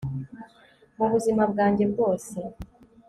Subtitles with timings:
[0.97, 2.37] mu buzima bwanjye bwose